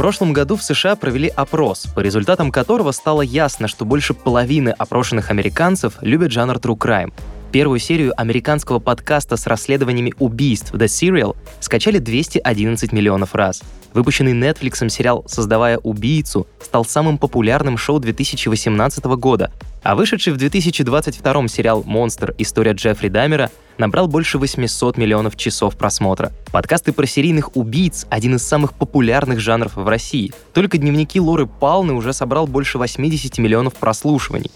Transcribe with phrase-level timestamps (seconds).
[0.00, 5.28] прошлом году в США провели опрос, по результатам которого стало ясно, что больше половины опрошенных
[5.28, 7.12] американцев любят жанр true crime.
[7.52, 13.62] Первую серию американского подкаста с расследованиями убийств The Serial скачали 211 миллионов раз.
[13.92, 19.52] Выпущенный Netflix сериал «Создавая убийцу» стал самым популярным шоу 2018 года,
[19.82, 22.34] а вышедший в 2022 сериал «Монстр.
[22.38, 26.32] История Джеффри Дамера» набрал больше 800 миллионов часов просмотра.
[26.52, 30.32] Подкасты про серийных убийц— один из самых популярных жанров в России.
[30.52, 34.50] Только дневники Лоры Палны уже собрал больше 80 миллионов прослушиваний.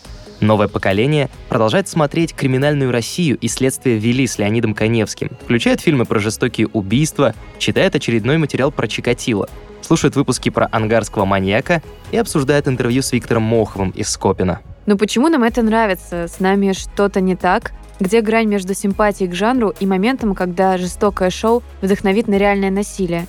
[0.44, 6.18] Новое поколение продолжает смотреть «Криминальную Россию» и «Следствие вели» с Леонидом Коневским, включает фильмы про
[6.18, 9.48] жестокие убийства, читает очередной материал про Чикатило,
[9.80, 14.60] слушает выпуски про ангарского маньяка и обсуждает интервью с Виктором Моховым из Скопина.
[14.84, 16.28] Но почему нам это нравится?
[16.28, 17.72] С нами что-то не так?
[17.98, 23.26] Где грань между симпатией к жанру и моментом, когда жестокое шоу вдохновит на реальное насилие?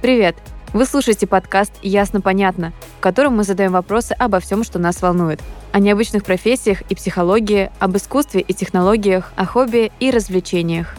[0.00, 0.36] Привет!
[0.74, 5.40] Вы слушаете подкаст «Ясно-понятно», в котором мы задаем вопросы обо всем, что нас волнует.
[5.70, 10.96] О необычных профессиях и психологии, об искусстве и технологиях, о хобби и развлечениях.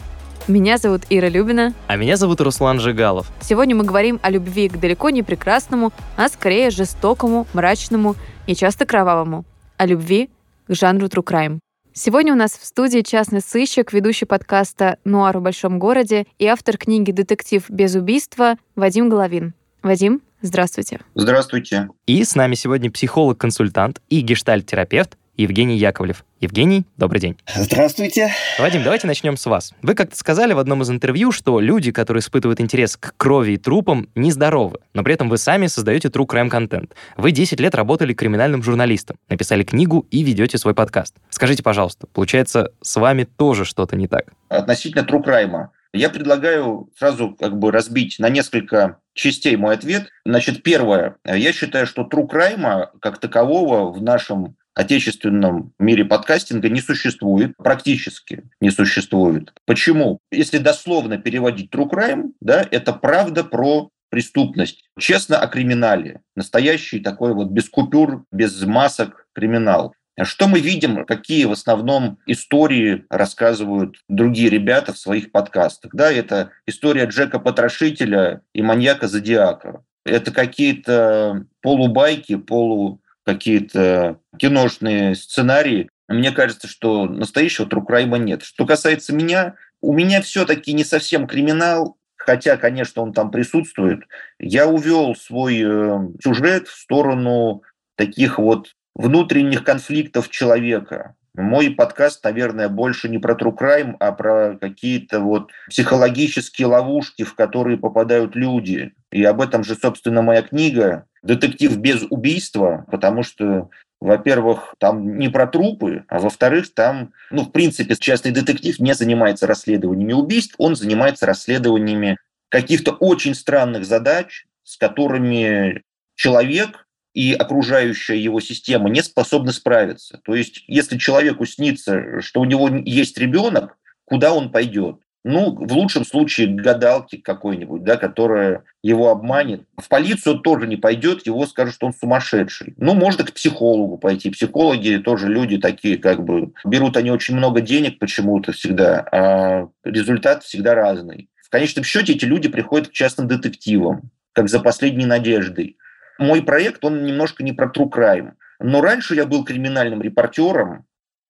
[0.48, 1.74] Меня зовут Ира Любина.
[1.88, 3.30] А меня зовут Руслан Жигалов.
[3.42, 8.16] Сегодня мы говорим о любви к далеко не прекрасному, а скорее жестокому, мрачному
[8.46, 9.44] и часто кровавому.
[9.76, 10.30] О любви
[10.68, 11.58] к жанру true crime.
[11.92, 16.78] Сегодня у нас в студии частный сыщик, ведущий подкаста «Нуар в большом городе» и автор
[16.78, 19.52] книги «Детектив без убийства» Вадим Головин.
[19.86, 20.98] Вадим, здравствуйте.
[21.14, 21.88] Здравствуйте.
[22.08, 26.24] И с нами сегодня психолог-консультант и гештальт-терапевт Евгений Яковлев.
[26.40, 27.36] Евгений, добрый день.
[27.54, 28.32] Здравствуйте.
[28.58, 29.72] Вадим, давайте начнем с вас.
[29.82, 33.56] Вы как-то сказали в одном из интервью, что люди, которые испытывают интерес к крови и
[33.58, 36.96] трупам, нездоровы, но при этом вы сами создаете true crime контент.
[37.16, 41.14] Вы 10 лет работали криминальным журналистом, написали книгу и ведете свой подкаст.
[41.30, 44.32] Скажите, пожалуйста, получается, с вами тоже что-то не так?
[44.48, 45.68] Относительно true crime.
[45.96, 50.08] Я предлагаю сразу как бы разбить на несколько частей мой ответ.
[50.24, 51.16] Значит, первое.
[51.24, 58.44] Я считаю, что true crime как такового в нашем отечественном мире подкастинга не существует, практически
[58.60, 59.52] не существует.
[59.64, 60.20] Почему?
[60.30, 64.84] Если дословно переводить true crime, да, это правда про преступность.
[64.98, 66.20] Честно о криминале.
[66.36, 69.94] Настоящий такой вот без купюр, без масок криминал.
[70.22, 75.94] Что мы видим, какие в основном истории рассказывают другие ребята в своих подкастах?
[75.94, 79.84] Да, это история Джека Потрошителя и маньяка Зодиака.
[80.04, 85.90] Это какие-то полубайки, полу какие-то киношные сценарии.
[86.08, 88.42] Мне кажется, что настоящего Трукрайма нет.
[88.42, 94.04] Что касается меня, у меня все-таки не совсем криминал, хотя, конечно, он там присутствует.
[94.38, 97.62] Я увел свой э, сюжет в сторону
[97.96, 101.14] таких вот внутренних конфликтов человека.
[101.34, 107.34] Мой подкаст, наверное, больше не про true crime, а про какие-то вот психологические ловушки, в
[107.34, 108.94] которые попадают люди.
[109.12, 113.68] И об этом же, собственно, моя книга «Детектив без убийства», потому что
[113.98, 119.46] во-первых, там не про трупы, а во-вторых, там, ну, в принципе, частный детектив не занимается
[119.46, 122.18] расследованиями убийств, он занимается расследованиями
[122.50, 125.82] каких-то очень странных задач, с которыми
[126.14, 126.85] человек
[127.16, 130.20] и окружающая его система не способны справиться.
[130.22, 134.96] То есть, если человеку снится, что у него есть ребенок, куда он пойдет?
[135.24, 139.62] Ну, в лучшем случае к гадалке какой-нибудь, да, которая его обманет.
[139.78, 142.74] В полицию тоже не пойдет, его скажут, что он сумасшедший.
[142.76, 144.28] Ну, можно к психологу пойти.
[144.28, 150.44] Психологи тоже люди такие, как бы, берут они очень много денег почему-то всегда, а результат
[150.44, 151.30] всегда разный.
[151.42, 155.78] В конечном счете эти люди приходят к частным детективам, как за последней надеждой
[156.18, 158.32] мой проект, он немножко не про true crime.
[158.58, 160.86] Но раньше я был криминальным репортером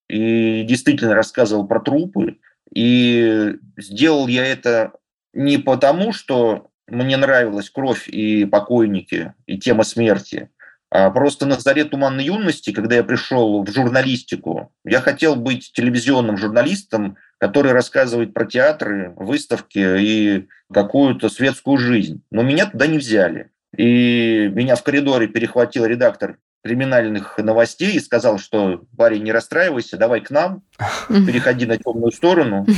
[0.09, 2.39] и действительно рассказывал про трупы.
[2.73, 4.93] И сделал я это
[5.33, 10.51] не потому, что мне нравилась кровь и покойники, и тема смерти,
[10.91, 16.37] а просто на заре туманной юности, когда я пришел в журналистику, я хотел быть телевизионным
[16.37, 22.23] журналистом, который рассказывает про театры, выставки и какую-то светскую жизнь.
[22.31, 23.51] Но меня туда не взяли.
[23.77, 30.21] И меня в коридоре перехватил редактор криминальных новостей и сказал, что парень, не расстраивайся, давай
[30.21, 30.63] к нам,
[31.09, 32.67] переходи на темную сторону.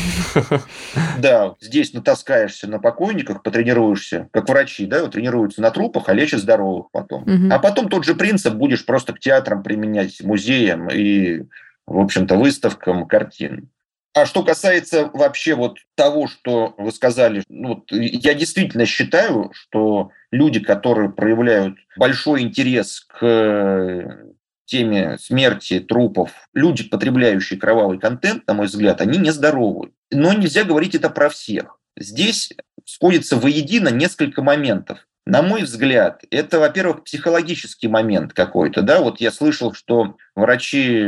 [1.19, 6.91] Да, здесь натаскаешься на покойниках, потренируешься, как врачи, да, тренируются на трупах, а лечат здоровых
[6.93, 7.25] потом.
[7.51, 11.45] А потом тот же принцип будешь просто к театрам применять, музеям и,
[11.87, 13.71] в общем-то, выставкам картин.
[14.15, 20.11] А что касается вообще вот того, что вы сказали, ну, вот я действительно считаю, что
[20.31, 24.27] люди, которые проявляют большой интерес к
[24.65, 29.93] теме смерти, трупов, люди, потребляющие кровавый контент, на мой взгляд, они нездоровы.
[30.11, 31.81] Но нельзя говорить это про всех.
[31.97, 32.53] Здесь
[32.85, 35.08] сходится воедино несколько моментов.
[35.29, 38.81] На мой взгляд, это, во-первых, психологический момент какой-то.
[38.81, 39.03] Да?
[39.03, 41.05] Вот я слышал, что врачи,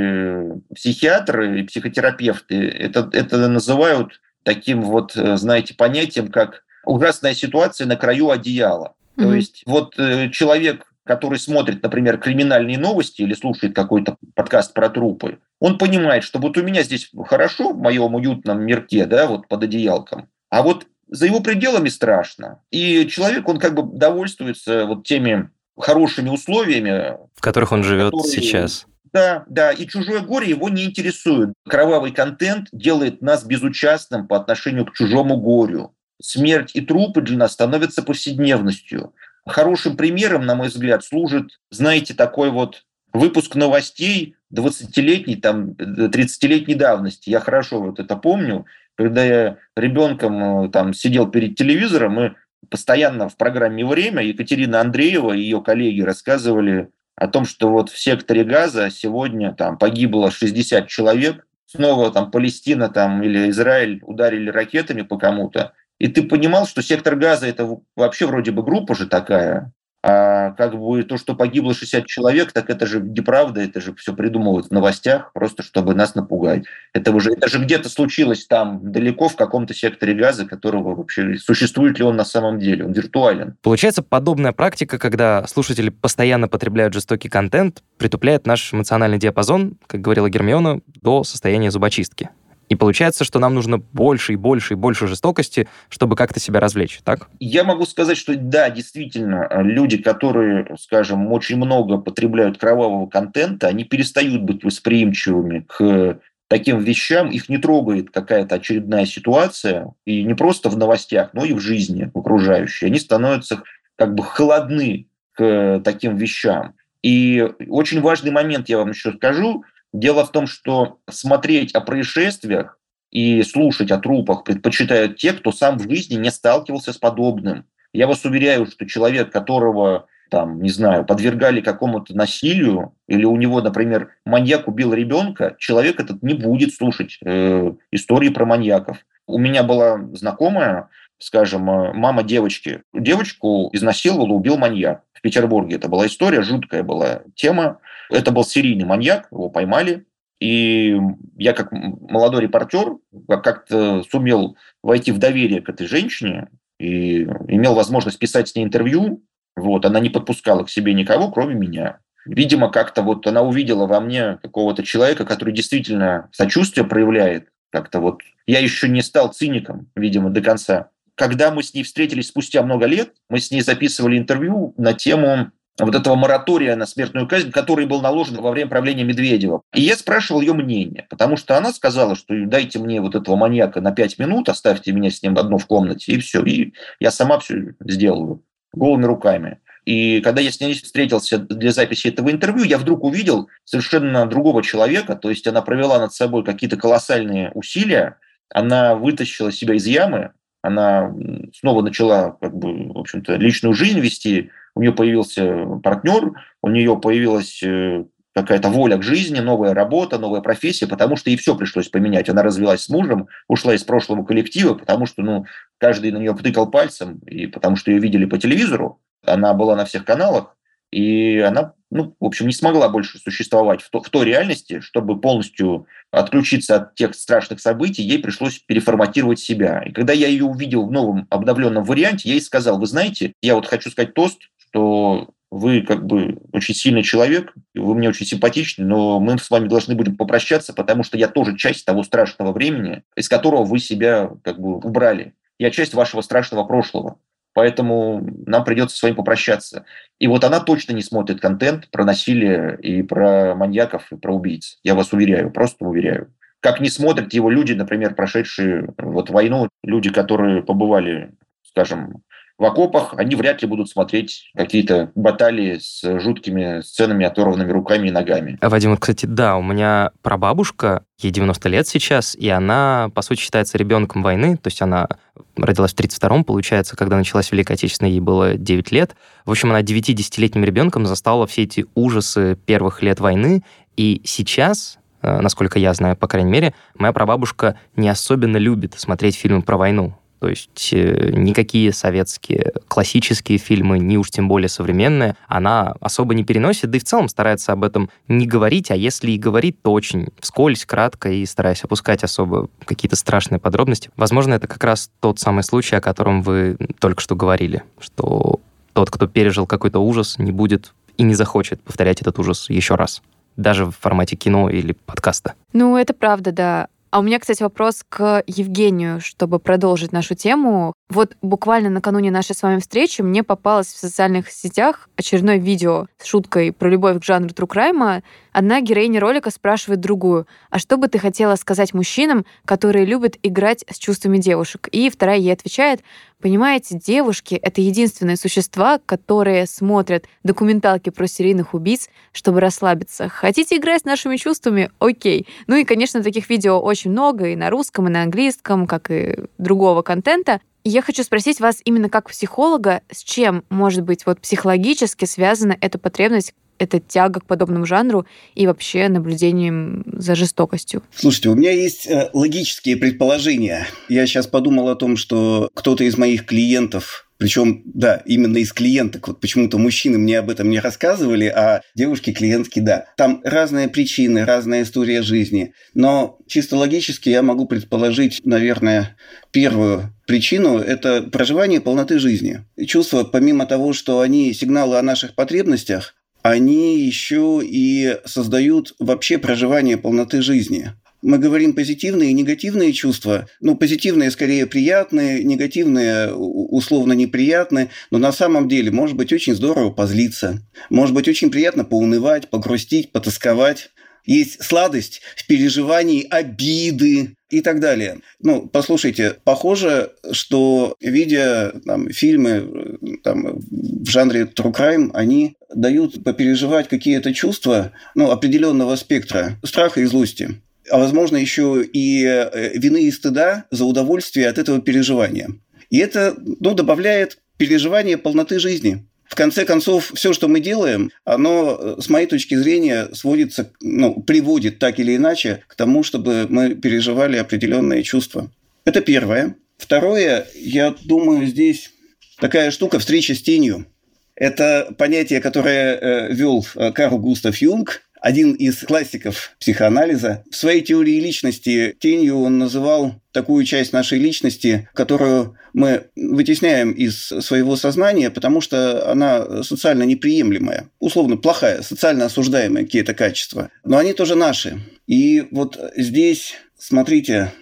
[0.74, 8.28] психиатры и психотерапевты это, это называют таким вот, знаете, понятием, как ужасная ситуация на краю
[8.28, 8.92] одеяла.
[9.16, 9.22] Mm-hmm.
[9.22, 14.90] То есть вот э, человек, который смотрит, например, криминальные новости или слушает какой-то подкаст про
[14.90, 19.48] трупы, он понимает, что вот у меня здесь хорошо в моем уютном мирке, да, вот
[19.48, 22.60] под одеялком, а вот за его пределами страшно.
[22.70, 28.32] И человек, он как бы довольствуется вот теми хорошими условиями, в которых он живет которые...
[28.32, 28.86] сейчас.
[29.12, 31.52] Да, да, и чужое горе его не интересует.
[31.68, 35.94] Кровавый контент делает нас безучастным по отношению к чужому горю.
[36.22, 39.12] Смерть и трупы для нас становятся повседневностью.
[39.46, 47.30] Хорошим примером, на мой взгляд, служит, знаете, такой вот выпуск новостей 20-летней, там, 30-летней давности.
[47.30, 48.66] Я хорошо вот это помню.
[49.00, 52.34] Когда я ребенком э, там сидел перед телевизором, мы
[52.68, 57.98] постоянно в программе «Время» Екатерина Андреева и ее коллеги рассказывали о том, что вот в
[57.98, 65.00] секторе Газа сегодня там погибло 60 человек, снова там Палестина там, или Израиль ударили ракетами
[65.00, 69.72] по кому-то, и ты понимал, что сектор газа это вообще вроде бы группа же такая,
[70.02, 74.14] а как бы то, что погибло 60 человек, так это же неправда, это же все
[74.14, 76.64] придумывают в новостях, просто чтобы нас напугать.
[76.92, 81.98] Это уже это же где-то случилось там далеко в каком-то секторе газа, которого вообще существует
[81.98, 83.56] ли он на самом деле, он виртуален.
[83.62, 90.28] Получается, подобная практика, когда слушатели постоянно потребляют жестокий контент, притупляет наш эмоциональный диапазон, как говорила
[90.28, 92.30] Гермиона, до состояния зубочистки.
[92.70, 97.00] И получается, что нам нужно больше и больше и больше жестокости, чтобы как-то себя развлечь,
[97.04, 97.28] так?
[97.40, 103.82] Я могу сказать, что да, действительно, люди, которые, скажем, очень много потребляют кровавого контента, они
[103.82, 110.68] перестают быть восприимчивыми к таким вещам, их не трогает какая-то очередная ситуация, и не просто
[110.68, 112.86] в новостях, но и в жизни окружающей.
[112.86, 113.64] Они становятся
[113.96, 116.74] как бы холодны к таким вещам.
[117.02, 122.78] И очень важный момент я вам еще скажу– Дело в том, что смотреть о происшествиях
[123.10, 127.66] и слушать о трупах предпочитают те, кто сам в жизни не сталкивался с подобным.
[127.92, 133.60] Я вас уверяю, что человек, которого там, не знаю, подвергали какому-то насилию, или у него,
[133.60, 138.98] например, маньяк убил ребенка, человек этот не будет слушать э, истории про маньяков.
[139.26, 140.88] У меня была знакомая,
[141.20, 142.82] скажем, э, мама девочки.
[142.92, 145.76] Девочку изнасиловал, убил маньяк в Петербурге.
[145.76, 147.78] Это была история, жуткая была тема.
[148.10, 150.06] Это был серийный маньяк, его поймали.
[150.40, 150.98] И
[151.36, 152.96] я как молодой репортер
[153.28, 159.22] как-то сумел войти в доверие к этой женщине и имел возможность писать с ней интервью.
[159.54, 161.98] Вот, она не подпускала к себе никого, кроме меня.
[162.24, 167.48] Видимо, как-то вот она увидела во мне какого-то человека, который действительно сочувствие проявляет.
[167.70, 170.88] Как-то вот я еще не стал циником, видимо, до конца
[171.20, 175.50] когда мы с ней встретились спустя много лет, мы с ней записывали интервью на тему
[175.78, 179.60] вот этого моратория на смертную казнь, который был наложен во время правления Медведева.
[179.74, 183.82] И я спрашивал ее мнение, потому что она сказала, что дайте мне вот этого маньяка
[183.82, 186.42] на пять минут, оставьте меня с ним одну в комнате, и все.
[186.42, 189.58] И я сама все сделаю голыми руками.
[189.84, 194.62] И когда я с ней встретился для записи этого интервью, я вдруг увидел совершенно другого
[194.62, 198.16] человека, то есть она провела над собой какие-то колоссальные усилия,
[198.48, 201.14] она вытащила себя из ямы, она
[201.58, 206.98] снова начала, как бы, в общем-то, личную жизнь вести, у нее появился партнер, у нее
[206.98, 211.88] появилась э, какая-то воля к жизни, новая работа, новая профессия, потому что ей все пришлось
[211.88, 212.28] поменять.
[212.28, 215.44] Она развелась с мужем, ушла из прошлого коллектива, потому что ну,
[215.78, 219.00] каждый на нее потыкал пальцем, и потому что ее видели по телевизору.
[219.24, 220.56] Она была на всех каналах,
[220.90, 225.20] и она, ну, в общем, не смогла больше существовать в, то, в той реальности, чтобы
[225.20, 229.82] полностью отключиться от тех страшных событий, ей пришлось переформатировать себя.
[229.82, 233.54] И когда я ее увидел в новом обновленном варианте, я ей сказал, вы знаете, я
[233.54, 238.84] вот хочу сказать тост, что вы как бы очень сильный человек, вы мне очень симпатичны,
[238.84, 243.02] но мы с вами должны будем попрощаться, потому что я тоже часть того страшного времени,
[243.16, 245.34] из которого вы себя как бы убрали.
[245.58, 247.18] Я часть вашего страшного прошлого.
[247.52, 249.84] Поэтому нам придется с вами попрощаться.
[250.18, 254.78] И вот она точно не смотрит контент про насилие и про маньяков, и про убийц.
[254.84, 256.32] Я вас уверяю, просто уверяю.
[256.60, 262.22] Как не смотрят его люди, например, прошедшие вот войну, люди, которые побывали, скажем,
[262.60, 268.10] в окопах, они вряд ли будут смотреть какие-то баталии с жуткими сценами, оторванными руками и
[268.10, 268.58] ногами.
[268.60, 273.22] А, Вадим, вот, кстати, да, у меня прабабушка, ей 90 лет сейчас, и она, по
[273.22, 275.08] сути, считается ребенком войны, то есть она
[275.56, 279.16] родилась в 32-м, получается, когда началась Великая Отечественная, ей было 9 лет.
[279.46, 283.62] В общем, она 9-10-летним ребенком застала все эти ужасы первых лет войны,
[283.96, 289.34] и сейчас, э, насколько я знаю, по крайней мере, моя прабабушка не особенно любит смотреть
[289.34, 290.14] фильмы про войну.
[290.40, 296.44] То есть э, никакие советские классические фильмы, ни уж тем более современные, она особо не
[296.44, 299.92] переносит, да и в целом старается об этом не говорить, а если и говорит, то
[299.92, 304.10] очень вскользь, кратко и стараясь опускать особо какие-то страшные подробности.
[304.16, 308.60] Возможно, это как раз тот самый случай, о котором вы только что говорили, что
[308.94, 313.22] тот, кто пережил какой-то ужас, не будет и не захочет повторять этот ужас еще раз
[313.56, 315.54] даже в формате кино или подкаста.
[315.72, 316.88] Ну, это правда, да.
[317.10, 320.94] А у меня, кстати, вопрос к Евгению, чтобы продолжить нашу тему.
[321.08, 326.26] Вот буквально накануне нашей с вами встречи мне попалось в социальных сетях очередное видео с
[326.26, 328.22] шуткой про любовь к жанру crime.
[328.52, 333.84] Одна героиня ролика спрашивает другую, а что бы ты хотела сказать мужчинам, которые любят играть
[333.90, 334.88] с чувствами девушек?
[334.92, 336.02] И вторая ей отвечает,
[336.40, 343.28] Понимаете, девушки— это единственные существа, которые смотрят документалки про серийных убийц, чтобы расслабиться.
[343.28, 344.90] Хотите играть с нашими чувствами?
[344.98, 345.46] Окей.
[345.66, 349.36] Ну и, конечно, таких видео очень много и на русском, и на английском, как и
[349.58, 350.60] другого контента.
[350.84, 355.98] Я хочу спросить вас именно как психолога, с чем, может быть, вот психологически связана эта
[355.98, 361.02] потребность это тяга к подобному жанру и вообще наблюдением за жестокостью?
[361.14, 363.86] Слушайте, у меня есть э, логические предположения.
[364.08, 369.28] Я сейчас подумал о том, что кто-то из моих клиентов причем, да, именно из клиенток.
[369.28, 373.06] Вот почему-то мужчины мне об этом не рассказывали, а девушки-клиентки, да.
[373.16, 375.72] Там разные причины, разная история жизни.
[375.94, 379.16] Но чисто логически я могу предположить, наверное,
[379.52, 382.60] первую причину– это проживание полноты жизни.
[382.86, 389.96] Чувства, помимо того, что они сигналы о наших потребностях, они еще и создают вообще проживание
[389.96, 390.92] полноты жизни.
[391.20, 393.48] Мы говорим позитивные и негативные чувства.
[393.60, 397.88] Ну, позитивные скорее приятные, негативные условно неприятные.
[398.12, 400.62] Но на самом деле может быть очень здорово позлиться.
[400.90, 403.90] Может быть очень приятно поунывать, погрустить, потасковать.
[404.24, 408.20] Есть сладость в переживании обиды и так далее.
[408.40, 416.88] Ну, послушайте, похоже, что видя там, фильмы там, в жанре true crime, они дают попереживать
[416.88, 420.60] какие-то чувства ну, определенного спектра страха и злости
[420.90, 425.50] а возможно еще и э, вины и стыда за удовольствие от этого переживания.
[425.88, 429.06] И это ну, добавляет переживание полноты жизни.
[429.30, 434.20] В конце концов, все, что мы делаем, оно, э, с моей точки зрения, сводится, ну,
[434.20, 438.50] приводит так или иначе к тому, чтобы мы переживали определенные чувства.
[438.84, 439.54] Это первое.
[439.78, 441.92] Второе, я думаю, здесь
[442.40, 443.86] такая штука встреча с тенью.
[444.34, 450.44] Это понятие, которое э, вел э, Карл Густав Юнг, один из классиков психоанализа.
[450.50, 457.26] В своей теории личности тенью он называл такую часть нашей личности, которую мы вытесняем из
[457.26, 463.70] своего сознания, потому что она социально неприемлемая, условно плохая, социально осуждаемая какие-то качества.
[463.84, 464.80] Но они тоже наши.
[465.06, 467.52] И вот здесь, смотрите,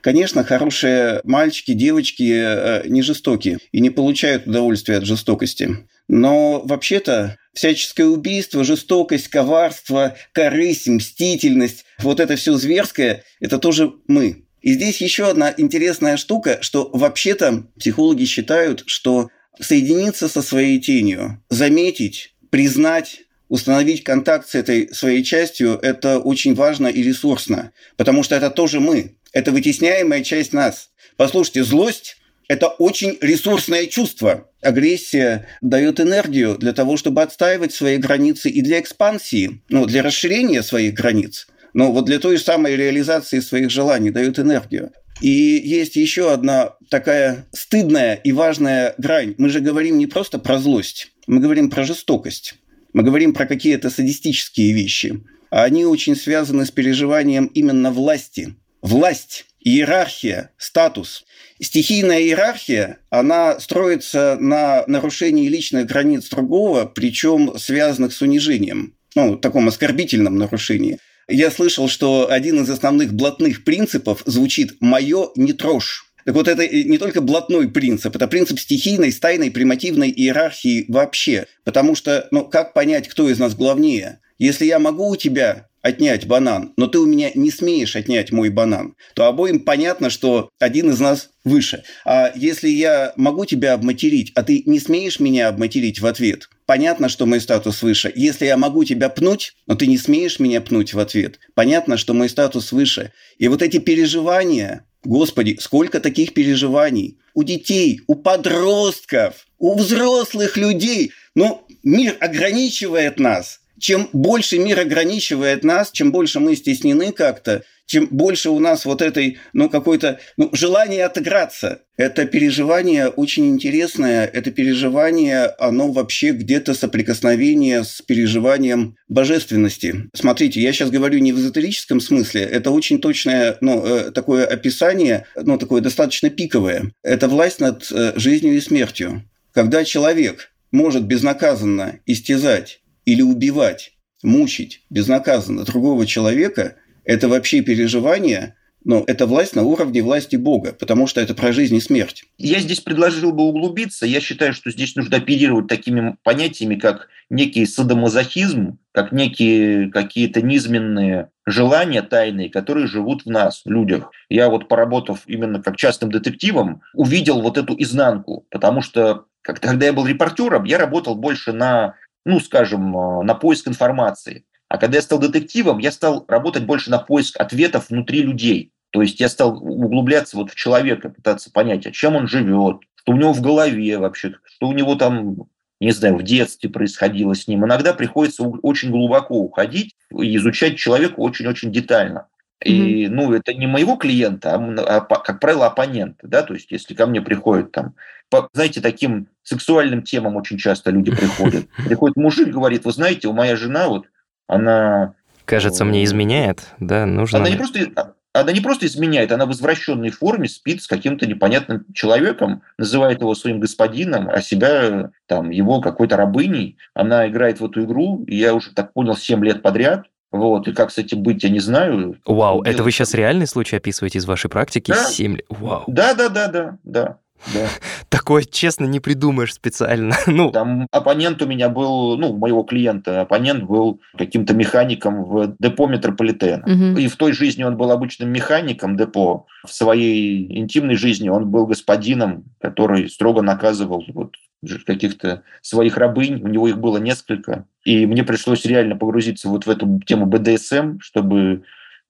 [0.00, 5.78] Конечно, хорошие мальчики, девочки э, не жестокие и не получают удовольствия от жестокости.
[6.08, 14.44] Но вообще-то всяческое убийство, жестокость, коварство, корысть, мстительность, вот это все зверское, это тоже мы.
[14.62, 19.28] И здесь еще одна интересная штука, что вообще-то психологи считают, что
[19.60, 26.86] соединиться со своей тенью, заметить, признать, установить контакт с этой своей частью– это очень важно
[26.86, 30.90] и ресурсно, потому что это тоже мы, это вытесняемая часть нас.
[31.16, 32.16] Послушайте, злость
[32.48, 34.48] это очень ресурсное чувство.
[34.62, 40.62] Агрессия дает энергию для того, чтобы отстаивать свои границы и для экспансии, ну, для расширения
[40.62, 41.46] своих границ.
[41.74, 44.92] Но вот для той самой реализации своих желаний дает энергию.
[45.20, 49.34] И есть еще одна такая стыдная и важная грань.
[49.36, 52.54] Мы же говорим не просто про злость, мы говорим про жестокость.
[52.94, 55.20] Мы говорим про какие-то садистические вещи.
[55.50, 58.54] А они очень связаны с переживанием именно власти.
[58.82, 61.24] Власть, иерархия, статус.
[61.60, 69.66] Стихийная иерархия, она строится на нарушении личных границ другого, причем связанных с унижением, ну, таком
[69.66, 70.98] оскорбительном нарушении.
[71.28, 76.04] Я слышал, что один из основных блатных принципов звучит «моё не трожь».
[76.24, 81.46] Так вот, это не только блатной принцип, это принцип стихийной, стайной, примативной иерархии вообще.
[81.64, 84.20] Потому что, ну, как понять, кто из нас главнее?
[84.38, 88.50] Если я могу у тебя отнять банан, но ты у меня не смеешь отнять мой
[88.50, 91.84] банан, то обоим понятно, что один из нас выше.
[92.04, 97.08] А если я могу тебя обматерить, а ты не смеешь меня обматерить в ответ, понятно,
[97.08, 98.12] что мой статус выше.
[98.14, 102.14] Если я могу тебя пнуть, но ты не смеешь меня пнуть в ответ, понятно, что
[102.14, 103.12] мой статус выше.
[103.38, 111.12] И вот эти переживания, Господи, сколько таких переживаний у детей, у подростков, у взрослых людей.
[111.34, 118.06] Ну, мир ограничивает нас– чем больше мир ограничивает нас, чем больше мы стеснены как-то, чем
[118.10, 121.80] больше у нас вот этой, ну, какой-то, ну, желание отыграться.
[121.96, 124.26] Это переживание очень интересное.
[124.26, 130.10] Это переживание, оно вообще где-то соприкосновение с переживанием божественности.
[130.14, 132.42] Смотрите, я сейчас говорю не в эзотерическом смысле.
[132.42, 136.92] Это очень точное, ну, э, такое описание, ну, такое достаточно пиковое.
[137.02, 139.24] Это власть над э, жизнью и смертью.
[139.52, 149.02] Когда человек может безнаказанно истязать или убивать, мучить безнаказанно другого человека– это вообще переживание, но
[149.06, 152.24] это власть на уровне власти Бога, потому что это про жизнь и смерть.
[152.36, 154.04] Я здесь предложил бы углубиться.
[154.04, 161.30] Я считаю, что здесь нужно оперировать такими понятиями, как некий садомазохизм, как некие какие-то низменные
[161.46, 164.10] желания тайные, которые живут в нас, людях.
[164.28, 169.92] Я вот, поработав именно как частным детективом, увидел вот эту изнанку, потому что когда я
[169.94, 171.94] был репортером, я работал больше на,
[172.24, 172.92] ну, скажем,
[173.24, 174.44] на поиск информации.
[174.68, 178.72] А когда я стал детективом, я стал работать больше на поиск ответов внутри людей.
[178.90, 183.12] То есть я стал углубляться вот в человека, пытаться понять, о чем он живет, что
[183.12, 185.48] у него в голове вообще, что у него там,
[185.80, 187.64] не знаю, в детстве происходило с ним.
[187.64, 192.28] Иногда приходится очень глубоко уходить и изучать человека очень-очень детально.
[192.64, 193.08] И, mm-hmm.
[193.10, 197.06] ну, это не моего клиента, а, а, как правило, оппонента, да, то есть если ко
[197.06, 197.94] мне приходят там,
[198.30, 201.66] по, знаете, таким сексуальным темам очень часто люди приходят.
[201.86, 204.06] Приходит мужик, говорит, вы знаете, у моя жена вот
[204.46, 205.14] она...
[205.44, 207.38] Кажется, мне изменяет, да, нужно...
[207.38, 211.86] Она не просто, она не просто изменяет, она в извращенной форме спит с каким-то непонятным
[211.94, 216.76] человеком, называет его своим господином, а себя там его какой-то рабыней.
[216.94, 220.06] Она играет в эту игру, и я уже так понял, 7 лет подряд.
[220.30, 222.16] Вот, и как с этим быть, я не знаю.
[222.26, 224.90] Вау, это вы сейчас реальный случай описываете из вашей практики?
[224.92, 225.04] Да.
[225.04, 225.46] 7 лет.
[225.48, 225.84] Вау.
[225.86, 227.18] Да, да, да, да, да.
[227.54, 227.68] Да.
[228.08, 230.16] Такое, честно, не придумаешь специально.
[230.26, 230.50] ну.
[230.50, 236.64] Там оппонент у меня был, ну, моего клиента, оппонент был каким-то механиком в депо метрополитена.
[236.64, 237.00] Угу.
[237.00, 239.46] И в той жизни он был обычным механиком депо.
[239.64, 244.34] В своей интимной жизни он был господином, который строго наказывал вот
[244.84, 247.66] каких-то своих рабынь, у него их было несколько.
[247.84, 251.64] И мне пришлось реально погрузиться вот в эту тему БДСМ, чтобы,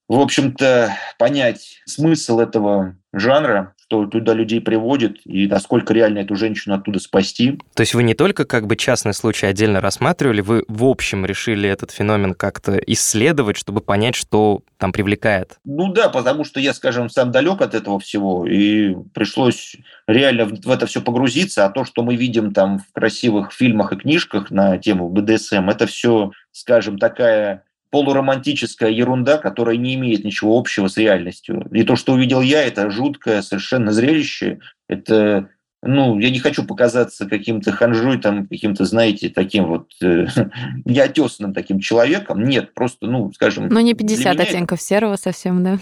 [0.08, 6.74] в общем-то, понять смысл этого жанра, что туда людей приводит, и насколько реально эту женщину
[6.74, 7.58] оттуда спасти.
[7.74, 11.68] То есть вы не только как бы частный случай отдельно рассматривали, вы в общем решили
[11.68, 15.58] этот феномен как-то исследовать, чтобы понять, что там привлекает?
[15.64, 20.70] Ну да, потому что я, скажем, сам далек от этого всего, и пришлось реально в
[20.70, 24.76] это все погрузиться, а то, что мы видим там в красивых фильмах и книжках на
[24.76, 31.66] тему БДСМ, это все, скажем, такая полуромантическая ерунда, которая не имеет ничего общего с реальностью.
[31.72, 34.61] И то, что увидел я, это жуткое совершенно зрелище.
[34.88, 35.48] Это
[35.82, 40.26] ну, я не хочу показаться каким-то ханжой, там, каким-то, знаете, таким вот э,
[40.84, 42.44] неотесанным таким человеком.
[42.44, 43.68] Нет, просто, ну, скажем...
[43.68, 44.86] Ну, не 50 оттенков это...
[44.86, 45.78] серого совсем, да?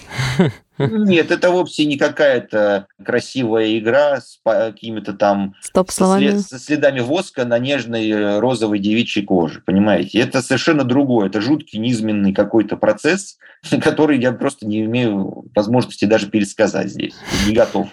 [0.78, 5.54] Нет, это вовсе не какая-то красивая игра с какими-то там...
[5.62, 6.36] Стоп словами.
[6.36, 10.18] Со следами воска на нежной э, розовой девичьей коже, понимаете?
[10.18, 11.28] Это совершенно другое.
[11.28, 13.38] Это жуткий, низменный какой-то процесс,
[13.82, 17.14] который я просто не имею возможности даже пересказать здесь.
[17.46, 17.88] Не готов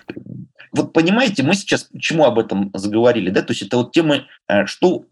[0.74, 4.66] вот понимаете, мы сейчас почему об этом заговорили, да, то есть это вот тема, э,
[4.66, 5.06] что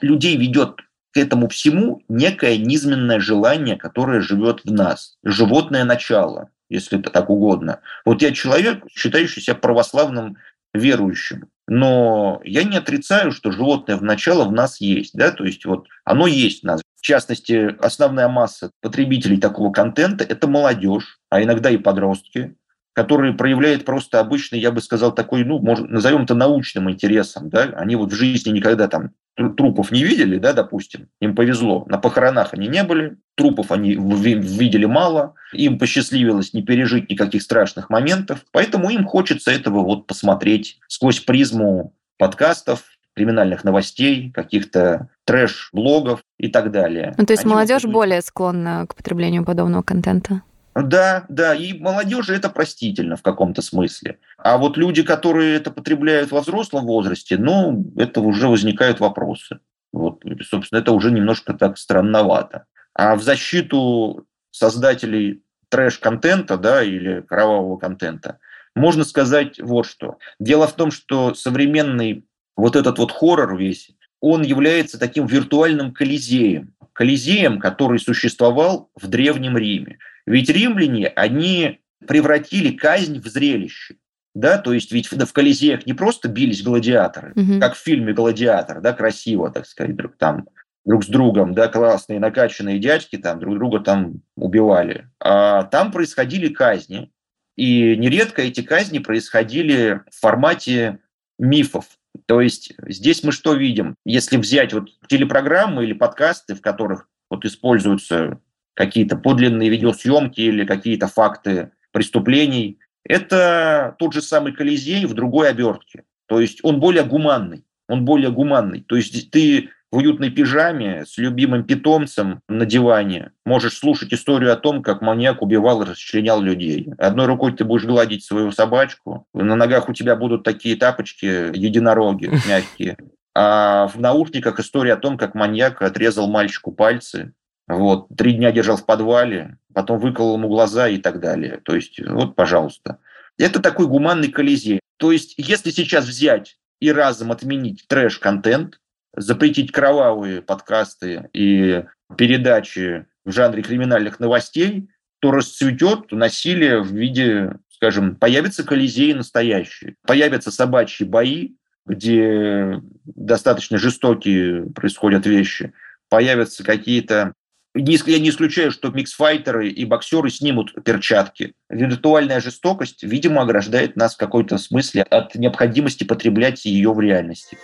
[0.00, 0.80] людей ведет
[1.12, 7.30] к этому всему некое низменное желание, которое живет в нас, животное начало, если это так
[7.30, 7.80] угодно.
[8.04, 10.36] Вот я человек, считающий себя православным
[10.72, 15.64] верующим, но я не отрицаю, что животное в начало в нас есть, да, то есть
[15.64, 16.82] вот оно есть в нас.
[16.96, 22.56] В частности, основная масса потребителей такого контента– это молодежь, а иногда и подростки,
[22.96, 27.64] который проявляет просто обычный, я бы сказал, такой, ну, может, назовем это научным интересом, да,
[27.76, 29.10] они вот в жизни никогда там
[29.58, 34.86] трупов не видели, да, допустим, им повезло, на похоронах они не были, трупов они видели
[34.86, 41.20] мало, им посчастливилось не пережить никаких страшных моментов, поэтому им хочется этого вот посмотреть сквозь
[41.20, 42.82] призму подкастов,
[43.14, 47.14] криминальных новостей, каких-то трэш-блогов и так далее.
[47.18, 47.92] Ну, то есть Они молодежь вот...
[47.92, 50.40] более склонна к потреблению подобного контента?
[50.76, 54.18] Да, да, и молодежи это простительно в каком-то смысле.
[54.36, 59.60] А вот люди, которые это потребляют во взрослом возрасте, ну, это уже возникают вопросы.
[59.94, 62.66] Вот, собственно, это уже немножко так странновато.
[62.92, 68.38] А в защиту создателей трэш-контента, да, или кровавого контента,
[68.74, 70.18] можно сказать вот что.
[70.38, 76.74] Дело в том, что современный вот этот вот хоррор весь, он является таким виртуальным колизеем.
[76.92, 79.98] Колизеем, который существовал в Древнем Риме.
[80.26, 83.96] Ведь римляне, они превратили казнь в зрелище.
[84.34, 87.58] Да, то есть ведь в Колизеях не просто бились гладиаторы, угу.
[87.58, 90.46] как в фильме «Гладиатор», да, красиво, так сказать, там
[90.84, 95.08] друг с другом, да, классные накачанные дядьки там друг друга там убивали.
[95.20, 97.10] А там происходили казни,
[97.56, 100.98] и нередко эти казни происходили в формате
[101.38, 101.86] мифов.
[102.26, 103.96] То есть здесь мы что видим?
[104.04, 108.38] Если взять вот телепрограммы или подкасты, в которых вот используются
[108.76, 116.04] какие-то подлинные видеосъемки или какие-то факты преступлений, это тот же самый Колизей в другой обертке.
[116.26, 117.64] То есть он более гуманный.
[117.88, 118.82] Он более гуманный.
[118.82, 124.56] То есть ты в уютной пижаме с любимым питомцем на диване можешь слушать историю о
[124.56, 126.88] том, как маньяк убивал и расчленял людей.
[126.98, 132.26] Одной рукой ты будешь гладить свою собачку, на ногах у тебя будут такие тапочки, единороги
[132.48, 132.96] мягкие.
[133.34, 137.32] А в наушниках история о том, как маньяк отрезал мальчику пальцы,
[137.68, 141.60] вот, три дня держал в подвале, потом выколол ему глаза и так далее.
[141.64, 142.98] То есть, вот, пожалуйста.
[143.38, 144.80] Это такой гуманный колизей.
[144.98, 148.80] То есть, если сейчас взять и разом отменить трэш-контент,
[149.14, 151.84] запретить кровавые подкасты и
[152.16, 154.88] передачи в жанре криминальных новостей,
[155.20, 161.54] то расцветет насилие в виде, скажем, появятся колизеи настоящие, появятся собачьи бои,
[161.86, 165.72] где достаточно жестокие происходят вещи,
[166.08, 167.32] появятся какие-то
[167.76, 171.52] я не исключаю, что миксфайтеры и боксеры снимут перчатки.
[171.68, 177.58] Виртуальная жестокость, видимо, ограждает нас в какой-то смысле от необходимости потреблять ее в реальности.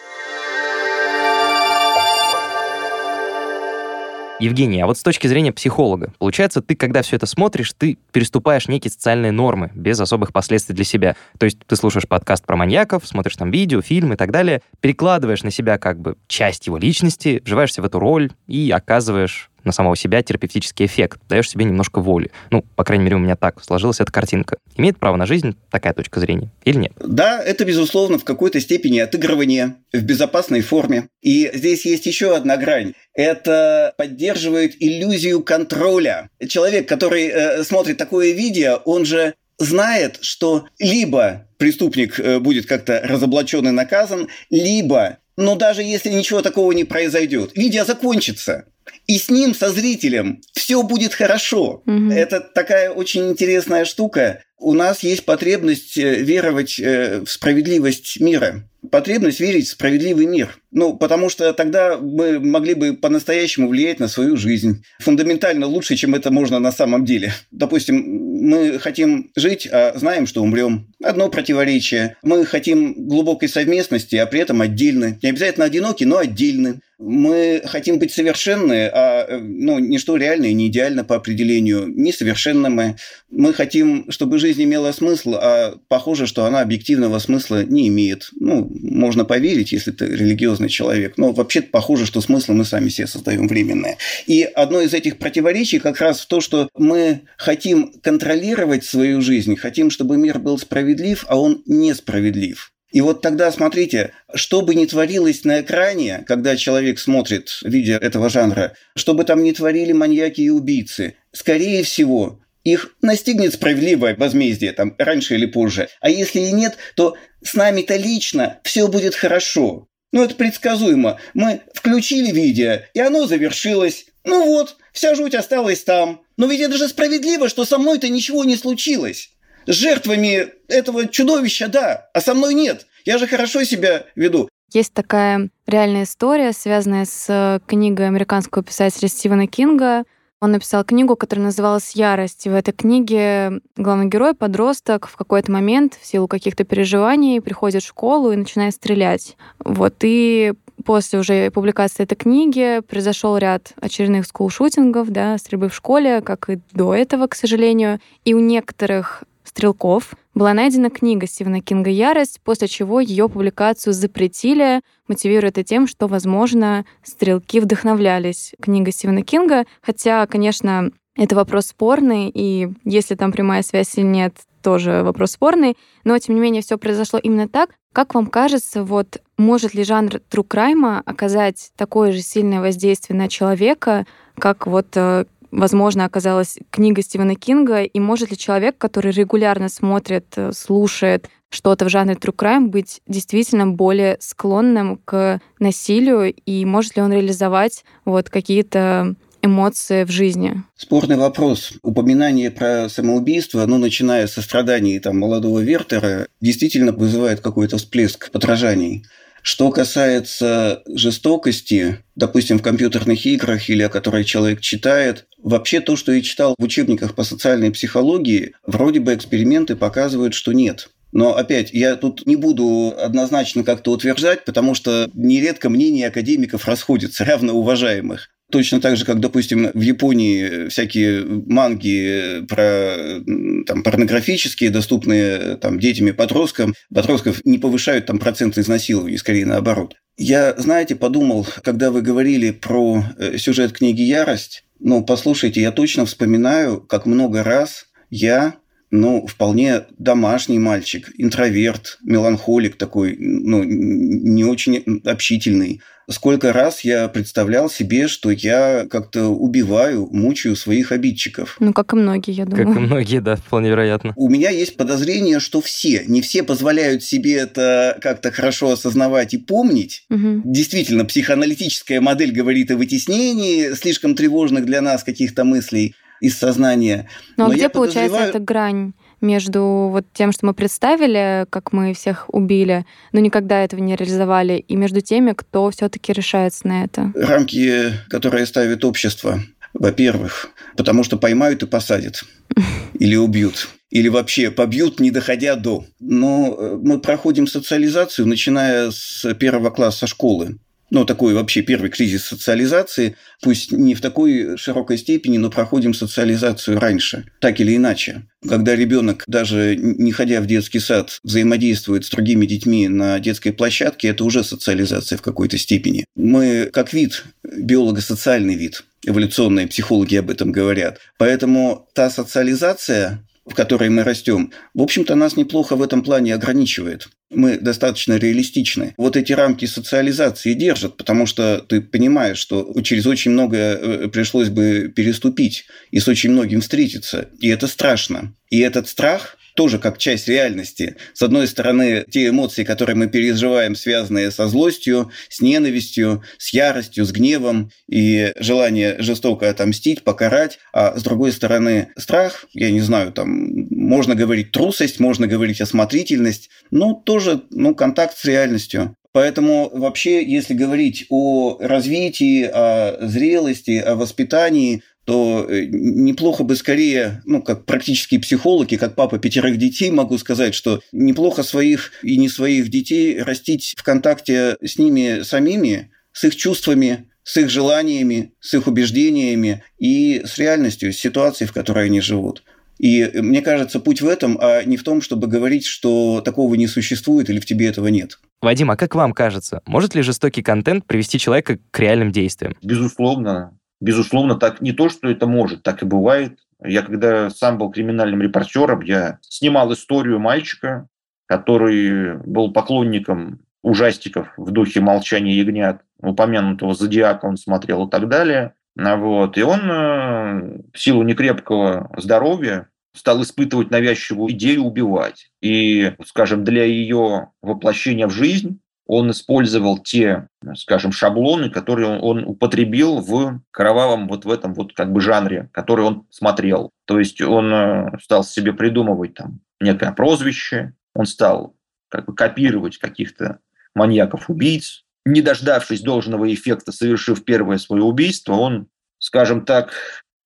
[4.43, 8.67] Евгений, а вот с точки зрения психолога, получается, ты, когда все это смотришь, ты переступаешь
[8.67, 11.15] некие социальные нормы без особых последствий для себя.
[11.39, 15.45] То есть ты слушаешь подкаст про маньяков, смотришь там видео, фильм и так далее, перекладываешь
[15.45, 19.97] на себя как бы часть его личности, вживаешься в эту роль и оказываешь на самого
[19.97, 22.31] себя терапевтический эффект, даешь себе немножко воли.
[22.51, 24.59] Ну, по крайней мере, у меня так сложилась эта картинка.
[24.77, 26.93] Имеет право на жизнь такая точка зрения или нет?
[26.97, 31.09] Да, это, безусловно, в какой-то степени отыгрывание в безопасной форме.
[31.21, 32.95] И здесь есть еще одна грань.
[33.15, 36.31] Это поддерживает иллюзию контроля.
[36.49, 43.01] Человек, который э, смотрит такое видео, он же знает, что либо преступник э, будет как-то
[43.05, 48.67] разоблачен и наказан, либо но даже если ничего такого не произойдет, видео закончится.
[49.07, 51.83] И с ним, со зрителем, все будет хорошо.
[51.87, 52.13] Угу.
[52.13, 54.43] Это такая очень интересная штука.
[54.59, 60.59] У нас есть потребность э, веровать э, в справедливость мира потребность верить в справедливый мир.
[60.71, 64.83] Ну, потому что тогда мы могли бы по-настоящему влиять на свою жизнь.
[65.01, 67.33] Фундаментально лучше, чем это можно на самом деле.
[67.51, 67.97] Допустим,
[68.43, 70.93] мы хотим жить, а знаем, что умрем.
[71.03, 72.17] Одно противоречие.
[72.23, 75.19] Мы хотим глубокой совместности, а при этом отдельны.
[75.23, 76.81] Не обязательно одиноки, но отдельны.
[76.99, 81.89] Мы хотим быть совершенны, а ну, ничто реальное не идеально по определению.
[81.89, 82.97] Несовершенны мы.
[83.29, 88.31] Мы хотим, чтобы жизнь имела смысл, а похоже, что она объективного смысла не имеет.
[88.39, 93.07] Ну, можно поверить, если ты религиозный человек, но вообще похоже, что смысл мы сами себе
[93.07, 93.99] создаем временное.
[94.27, 99.57] И одно из этих противоречий как раз в то, что мы хотим контролировать свою жизнь,
[99.57, 102.73] хотим, чтобы мир был справедлив, а он несправедлив.
[102.93, 108.29] И вот тогда смотрите, что бы ни творилось на экране, когда человек смотрит видео этого
[108.29, 114.73] жанра, что бы там ни творили маньяки и убийцы, скорее всего, их настигнет справедливое возмездие
[114.73, 115.89] там раньше или позже.
[116.01, 119.89] А если и нет, то с нами-то лично все будет хорошо.
[120.13, 121.19] Ну, это предсказуемо.
[121.35, 124.07] Мы включили видео, и оно завершилось.
[124.25, 126.23] Ну вот, вся жуть осталась там.
[126.37, 129.31] Но ведь это же справедливо, что со мной-то ничего не случилось.
[129.67, 132.87] С жертвами этого чудовища, да, а со мной нет.
[133.05, 134.49] Я же хорошо себя веду.
[134.73, 140.05] Есть такая реальная история, связанная с э, книгой американского писателя Стивена Кинга
[140.43, 142.47] он написал книгу, которая называлась «Ярость».
[142.47, 147.85] И в этой книге главный герой, подросток, в какой-то момент в силу каких-то переживаний приходит
[147.85, 149.37] в школу и начинает стрелять.
[149.65, 149.95] Вот.
[150.03, 156.51] И после уже публикации этой книги произошел ряд очередных скулшутингов, да, стрельбы в школе, как
[156.51, 158.01] и до этого, к сожалению.
[158.25, 164.81] И у некоторых стрелков была найдена книга Стивена Кинга «Ярость», после чего ее публикацию запретили,
[165.09, 172.31] мотивируя это тем, что, возможно, стрелки вдохновлялись книгой Стивена Кинга, хотя, конечно, это вопрос спорный,
[172.33, 176.79] и если там прямая связь или нет, тоже вопрос спорный, но, тем не менее, все
[176.79, 177.71] произошло именно так.
[177.93, 183.29] Как вам кажется, вот может ли жанр true crime оказать такое же сильное воздействие на
[183.29, 184.07] человека,
[184.39, 190.27] как вот э, возможно, оказалась книга Стивена Кинга, и может ли человек, который регулярно смотрит,
[190.37, 196.97] э, слушает что-то в жанре true crime, быть действительно более склонным к насилию, и может
[196.97, 200.63] ли он реализовать вот какие-то эмоции в жизни?
[200.77, 201.75] Спорный вопрос.
[201.83, 209.05] Упоминание про самоубийство, ну, начиная со страданий там, молодого Вертера, действительно вызывает какой-то всплеск подражаний.
[209.43, 216.13] Что касается жестокости, допустим, в компьютерных играх или о которой человек читает, вообще то, что
[216.13, 220.91] я читал в учебниках по социальной психологии, вроде бы эксперименты показывают, что нет.
[221.11, 227.25] Но опять, я тут не буду однозначно как-то утверждать, потому что нередко мнения академиков расходятся,
[227.27, 228.31] равно уважаемых.
[228.53, 233.23] Точно так же, как, допустим, в Японии всякие манги про
[233.67, 239.95] там, порнографические, доступные там, детям и подросткам, подростков не повышают там процент изнасилований, скорее наоборот.
[240.19, 246.05] Я, знаете, подумал, когда вы говорили про э, сюжет книги «Ярость», ну, послушайте, я точно
[246.05, 248.57] вспоминаю, как много раз я
[248.93, 255.81] ну, вполне домашний мальчик, интроверт, меланхолик такой, ну, не очень общительный.
[256.11, 261.57] Сколько раз я представлял себе, что я как-то убиваю, мучаю своих обидчиков.
[261.61, 262.67] Ну, как и многие, я думаю.
[262.67, 264.13] Как и многие, да, вполне вероятно.
[264.17, 269.39] У меня есть подозрение, что все, не все позволяют себе это как-то хорошо осознавать и
[269.39, 270.05] помнить.
[270.11, 270.43] Угу.
[270.45, 277.09] Действительно, психоаналитическая модель говорит о вытеснении слишком тревожных для нас каких-то мыслей из сознания.
[277.37, 278.31] Ну, а Но где получается подозреваю...
[278.31, 278.93] эта грань?
[279.23, 284.65] Между вот тем, что мы представили, как мы всех убили, но никогда этого не реализовали,
[284.67, 287.13] и между теми, кто все-таки решается на это?
[287.15, 289.41] Рамки, которые ставит общество.
[289.75, 292.25] Во-первых, потому что поймают и посадят.
[292.99, 293.69] Или убьют.
[293.91, 295.85] Или вообще побьют, не доходя до.
[295.99, 300.59] Но э, мы проходим социализацию, начиная с первого класса школы
[300.93, 306.79] ну, такой вообще первый кризис социализации, пусть не в такой широкой степени, но проходим социализацию
[306.79, 308.25] раньше, так или иначе.
[308.47, 314.09] Когда ребенок, даже не ходя в детский сад, взаимодействует с другими детьми на детской площадке,
[314.09, 316.05] это уже социализация в какой-то степени.
[316.15, 320.99] Мы, как вид, биолого-социальный вид, эволюционные психологи об этом говорят.
[321.17, 327.09] Поэтому та социализация, в которой мы растем, в общем-то, нас неплохо в этом плане ограничивает.
[327.31, 328.95] Мы достаточно реалистичны.
[328.97, 334.49] Вот эти рамки социализации держат, потому что ты понимаешь, что через очень многое э, пришлось
[334.49, 337.29] бы переступить и с очень многим встретиться.
[337.41, 338.35] И это страшно.
[338.51, 340.97] И этот страх тоже как часть реальности.
[341.15, 347.05] С одной стороны, те эмоции, которые мы переживаем, связанные со злостью, с ненавистью, с яростью,
[347.05, 353.13] с гневом и желание жестоко отомстить, покарать, а с другой стороны, страх, я не знаю,
[353.13, 358.97] там, можно говорить трусость, можно говорить осмотрительность, но тоже, ну, контакт с реальностью.
[359.13, 367.23] Поэтому вообще, если говорить о развитии, о зрелости, о воспитании, то э, неплохо бы скорее,
[367.25, 372.29] ну, как практические психологи, как папа пятерых детей, могу сказать, что неплохо своих и не
[372.29, 378.55] своих детей растить в контакте с ними самими, с их чувствами, с их желаниями, с
[378.55, 382.45] их убеждениями и с реальностью, с ситуацией, в которой они живут.
[382.79, 386.67] И мне кажется, путь в этом, а не в том, чтобы говорить, что такого не
[386.67, 388.19] существует или в тебе этого нет.
[388.41, 392.57] Вадим, а как вам кажется, может ли жестокий контент привести человека к реальным действиям?
[392.61, 396.39] Безусловно, Безусловно, так не то, что это может, так и бывает.
[396.65, 400.87] Я когда сам был криминальным репортером, я снимал историю мальчика,
[401.27, 408.55] который был поклонником ужастиков в духе «Молчания ягнят», упомянутого «Зодиака» он смотрел и так далее.
[408.77, 409.37] Вот.
[409.37, 415.33] И он э, в силу некрепкого здоровья стал испытывать навязчивую идею убивать.
[415.41, 418.61] И, скажем, для ее воплощения в жизнь
[418.95, 424.93] он использовал те, скажем, шаблоны, которые он употребил в кровавом вот в этом вот как
[424.93, 426.73] бы жанре, который он смотрел.
[426.85, 431.55] То есть он э, стал себе придумывать там некое прозвище, он стал
[431.89, 433.39] как бы копировать каких-то
[433.75, 434.85] маньяков-убийц.
[435.07, 438.67] Не дождавшись должного эффекта, совершив первое свое убийство, он,
[438.99, 439.73] скажем так,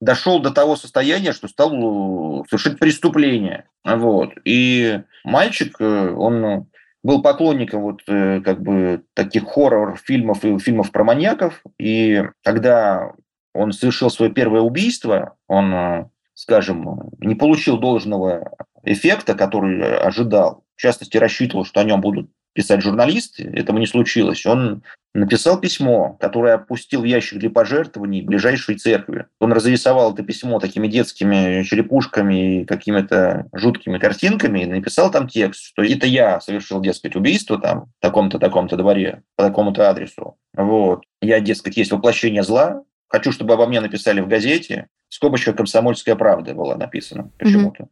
[0.00, 3.68] дошел до того состояния, что стал э, совершить преступление.
[3.84, 4.32] Вот.
[4.44, 6.66] И мальчик, э, он
[7.06, 11.62] был поклонником вот э, как бы таких хоррор-фильмов и фильмов про маньяков.
[11.78, 13.12] И когда
[13.54, 20.64] он совершил свое первое убийство, он, э, скажем, не получил должного эффекта, который ожидал.
[20.74, 24.44] В частности, рассчитывал, что о нем будут писать журналисты, этого не случилось.
[24.46, 24.82] Он
[25.14, 29.26] написал письмо, которое опустил в ящик для пожертвований ближайшей церкви.
[29.40, 35.64] Он разрисовал это письмо такими детскими черепушками и какими-то жуткими картинками и написал там текст,
[35.64, 40.36] что это я совершил, дескать, убийство там в таком-то, таком-то дворе, по такому-то адресу.
[40.54, 41.04] Вот.
[41.20, 44.88] Я, дескать, есть воплощение зла, хочу, чтобы обо мне написали в газете.
[45.08, 47.84] Скобочка «Комсомольская правда» была написана почему-то.
[47.84, 47.88] Mm-hmm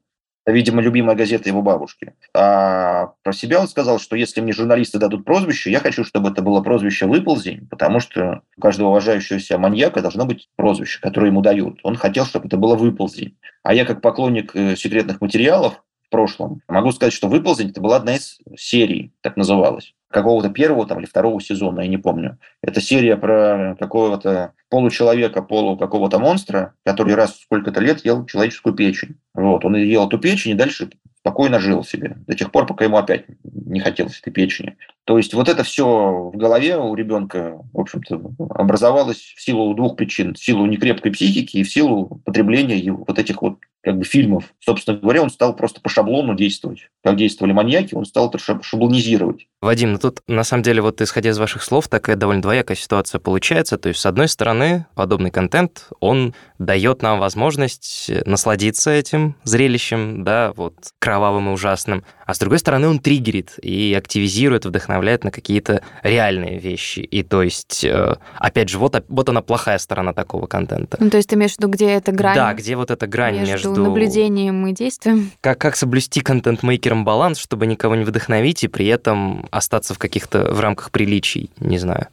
[0.47, 2.15] видимо, любимая газета его бабушки.
[2.35, 6.43] А про себя он сказал, что если мне журналисты дадут прозвище, я хочу, чтобы это
[6.43, 11.41] было прозвище «Выползень», потому что у каждого уважающего себя маньяка должно быть прозвище, которое ему
[11.41, 11.81] дают.
[11.83, 13.37] Он хотел, чтобы это было «Выползень».
[13.63, 17.97] А я, как поклонник э, секретных материалов в прошлом, могу сказать, что «Выползень»– это была
[17.97, 22.39] одна из серий, так называлась какого-то первого там, или второго сезона, я не помню.
[22.63, 28.75] Это серия про какого-то получеловека, полу какого-то монстра, который раз в сколько-то лет ел человеческую
[28.75, 29.17] печень.
[29.35, 32.97] Вот, он ел эту печень и дальше спокойно жил себе до тех пор, пока ему
[32.97, 34.77] опять не хотелось этой печени.
[35.05, 39.97] То есть вот это все в голове у ребенка, в общем-то, образовалось в силу двух
[39.97, 40.35] причин.
[40.35, 44.45] В силу некрепкой психики и в силу потребления вот этих вот как бы фильмов.
[44.61, 46.89] Собственно говоря, он стал просто по шаблону действовать.
[47.03, 49.47] Как действовали маньяки, он стал это шаблонизировать.
[49.61, 53.19] Вадим, ну тут на самом деле вот исходя из ваших слов, такая довольно двоякая ситуация
[53.19, 53.77] получается.
[53.77, 60.53] То есть, с одной стороны, подобный контент, он дает нам возможность насладиться этим зрелищем, да,
[60.57, 62.05] вот кровавым и ужасным.
[62.27, 67.01] А с другой стороны, он триггерит и активизирует, вдохновляет на какие-то реальные вещи.
[67.01, 70.97] И то есть, э, опять же, вот, вот она плохая сторона такого контента.
[71.01, 72.35] Ну, то есть ты имеешь в виду, где эта грань?
[72.35, 73.53] Да, где вот эта грань между...
[73.53, 73.74] между...
[73.81, 75.31] наблюдением и действием.
[75.41, 80.53] Как, как соблюсти контент-мейкером баланс, чтобы никого не вдохновить и при этом остаться в каких-то,
[80.53, 82.09] в рамках приличий, не знаю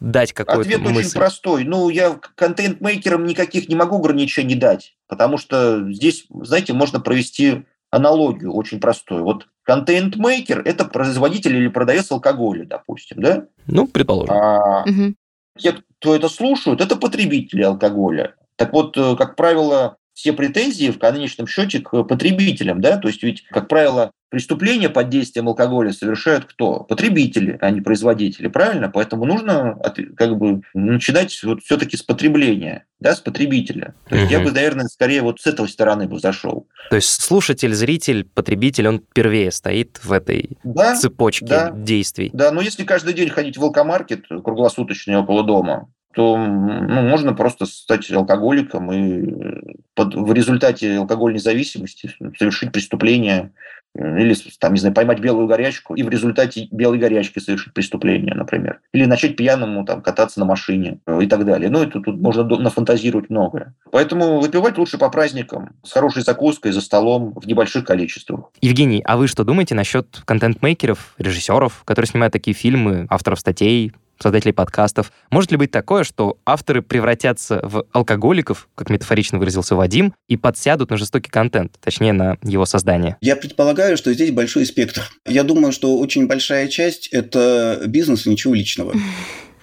[0.00, 0.98] дать какой-то Ответ мысль?
[0.98, 1.64] очень простой.
[1.64, 8.52] Ну, я контент-мейкерам никаких не могу ограничений дать, потому что здесь, знаете, можно провести аналогию
[8.52, 9.24] очень простую.
[9.24, 13.46] Вот контент-мейкер– это производитель или продавец алкоголя, допустим, да?
[13.66, 14.34] Ну, предположим.
[14.34, 15.14] А, угу.
[15.58, 18.34] Те, кто это слушают, это потребители алкоголя.
[18.56, 23.22] Так вот, э, как правило, все претензии в конечном счете к потребителям, да, то есть
[23.22, 26.80] ведь, как правило, преступления под действием алкоголя совершают кто?
[26.80, 28.88] Потребители, а не производители, правильно?
[28.88, 29.78] Поэтому нужно
[30.16, 33.94] как бы начинать вот все-таки с потребления, да, с потребителя.
[34.08, 34.32] То есть угу.
[34.32, 36.66] я бы, наверное, скорее вот с этой стороны бы зашел.
[36.88, 42.30] То есть слушатель, зритель, потребитель, он первее стоит в этой да, цепочке да, действий.
[42.32, 47.66] Да, но если каждый день ходить в алкомаркет круглосуточный около дома, то ну, можно просто
[47.66, 53.52] стать алкоголиком и под, в результате алкогольной зависимости совершить преступление
[53.94, 58.80] или, там, не знаю, поймать белую горячку и в результате белой горячки совершить преступление, например.
[58.94, 61.68] Или начать пьяному там, кататься на машине э, и так далее.
[61.68, 63.74] Ну, это тут можно нафантазировать многое.
[63.90, 68.50] Поэтому выпивать лучше по праздникам, с хорошей закуской, за столом, в небольших количествах.
[68.62, 74.52] Евгений, а вы что думаете насчет контент-мейкеров, режиссеров, которые снимают такие фильмы, авторов статей, создателей
[74.52, 75.12] подкастов.
[75.30, 80.90] Может ли быть такое, что авторы превратятся в алкоголиков, как метафорично выразился Вадим, и подсядут
[80.90, 83.16] на жестокий контент, точнее, на его создание?
[83.20, 85.02] Я предполагаю, что здесь большой спектр.
[85.26, 88.94] Я думаю, что очень большая часть– это бизнес и ничего личного.